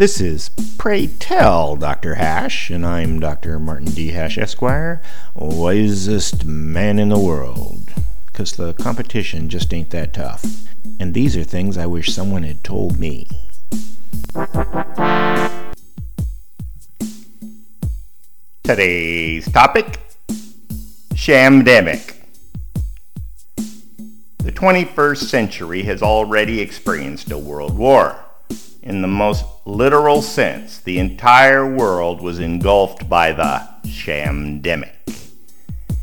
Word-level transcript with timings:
This 0.00 0.18
is 0.18 0.48
Pray 0.78 1.08
Tell 1.08 1.76
Dr. 1.76 2.14
Hash, 2.14 2.70
and 2.70 2.86
I'm 2.86 3.20
Dr. 3.20 3.58
Martin 3.58 3.90
D. 3.90 4.12
Hash, 4.12 4.38
Esquire, 4.38 5.02
wisest 5.34 6.46
man 6.46 6.98
in 6.98 7.10
the 7.10 7.18
world. 7.18 7.92
Because 8.24 8.52
the 8.52 8.72
competition 8.72 9.50
just 9.50 9.74
ain't 9.74 9.90
that 9.90 10.14
tough. 10.14 10.42
And 10.98 11.12
these 11.12 11.36
are 11.36 11.44
things 11.44 11.76
I 11.76 11.84
wish 11.84 12.14
someone 12.14 12.44
had 12.44 12.64
told 12.64 12.98
me. 12.98 13.28
Today's 18.62 19.52
topic 19.52 20.00
Shamdemic. 21.12 22.16
The 24.38 24.52
21st 24.52 25.24
century 25.24 25.82
has 25.82 26.02
already 26.02 26.62
experienced 26.62 27.30
a 27.30 27.36
world 27.36 27.76
war. 27.76 28.24
In 28.82 29.02
the 29.02 29.08
most 29.08 29.44
literal 29.66 30.22
sense, 30.22 30.78
the 30.78 30.98
entire 30.98 31.70
world 31.70 32.22
was 32.22 32.38
engulfed 32.38 33.10
by 33.10 33.30
the 33.32 33.68
shamdemic. 33.84 34.94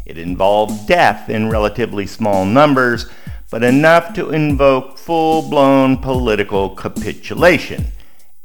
It 0.05 0.19
involved 0.19 0.87
death 0.87 1.27
in 1.27 1.49
relatively 1.49 2.05
small 2.05 2.45
numbers, 2.45 3.09
but 3.49 3.63
enough 3.63 4.13
to 4.13 4.29
invoke 4.29 4.99
full 4.99 5.49
blown 5.49 5.97
political 5.97 6.75
capitulation, 6.75 7.87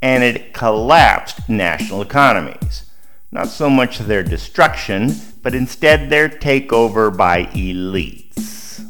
and 0.00 0.24
it 0.24 0.54
collapsed 0.54 1.46
national 1.50 2.00
economies. 2.00 2.86
Not 3.30 3.48
so 3.48 3.68
much 3.68 3.98
their 3.98 4.22
destruction, 4.22 5.12
but 5.42 5.54
instead 5.54 6.08
their 6.08 6.30
takeover 6.30 7.14
by 7.14 7.44
elites. 7.46 8.82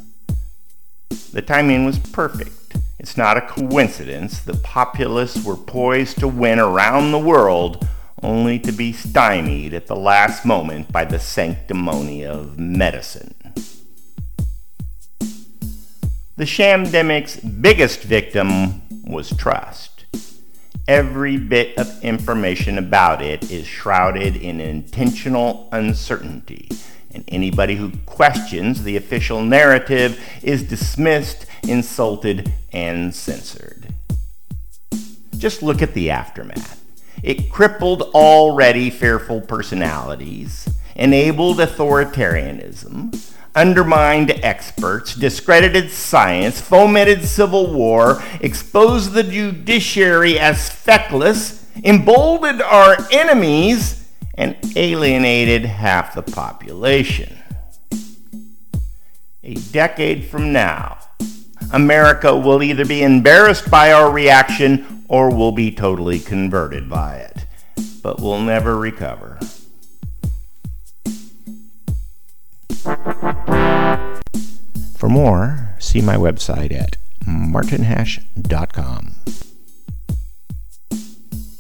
The 1.33 1.43
timing 1.43 1.85
was 1.85 1.99
perfect. 1.99 2.77
It's 3.03 3.17
not 3.17 3.37
a 3.37 3.41
coincidence 3.41 4.39
the 4.39 4.57
populists 4.57 5.45
were 5.45 5.57
poised 5.57 6.21
to 6.21 6.29
win 6.29 6.61
around 6.61 7.11
the 7.11 7.19
world 7.19 7.85
only 8.23 8.61
to 8.61 8.71
be 8.71 8.93
stymied 8.93 9.75
at 9.75 9.89
the 9.89 9.97
last 9.97 10.47
moment 10.47 10.93
by 10.93 11.05
the 11.05 11.19
sanctimony 11.19 12.25
of 12.25 12.61
medicine. 12.61 13.35
The 16.37 16.45
shamdemic's 16.45 17.41
biggest 17.41 18.05
victim 18.05 18.83
was 19.03 19.37
trust. 19.37 20.05
Every 20.87 21.37
bit 21.37 21.77
of 21.77 22.05
information 22.05 22.79
about 22.79 23.21
it 23.21 23.51
is 23.51 23.67
shrouded 23.67 24.37
in 24.37 24.61
intentional 24.61 25.69
uncertainty, 25.73 26.69
and 27.13 27.25
anybody 27.27 27.75
who 27.75 27.91
questions 28.07 28.85
the 28.85 28.97
official 28.97 29.43
narrative 29.43 30.23
is 30.45 30.63
dismissed 30.63 31.47
insulted, 31.63 32.53
and 32.73 33.15
censored. 33.15 33.87
Just 35.39 35.63
look 35.63 35.83
at 35.83 35.95
the 35.95 36.11
aftermath. 36.11 36.81
It 37.23 37.51
crippled 37.51 38.03
already 38.15 38.91
fearful 38.91 39.41
personalities, 39.41 40.69
enabled 40.97 41.59
authoritarianism, 41.59 43.33
undermined 43.55 44.31
experts, 44.43 45.15
discredited 45.15 45.91
science, 45.91 46.61
fomented 46.61 47.25
civil 47.25 47.73
war, 47.73 48.23
exposed 48.41 49.13
the 49.13 49.23
judiciary 49.23 50.39
as 50.39 50.69
feckless, 50.69 51.67
emboldened 51.85 52.63
our 52.63 52.97
enemies, 53.11 54.09
and 54.35 54.57
alienated 54.77 55.65
half 55.65 56.15
the 56.15 56.23
population. 56.23 57.39
A 59.45 59.55
decade 59.55 60.25
from 60.25 60.53
now, 60.53 60.99
America 61.73 62.37
will 62.37 62.63
either 62.63 62.85
be 62.85 63.03
embarrassed 63.03 63.71
by 63.71 63.93
our 63.93 64.11
reaction 64.11 65.05
or 65.09 65.35
will 65.35 65.53
be 65.53 65.71
totally 65.75 66.21
converted 66.21 66.89
by 66.89 67.17
it. 67.17 67.47
But 68.03 68.21
we'll 68.21 68.41
never 68.41 68.77
recover. 68.77 69.39
For 74.97 75.09
more, 75.09 75.75
see 75.79 76.01
my 76.01 76.17
website 76.17 76.73
at 76.73 76.97
martinhash.com. 77.27 79.17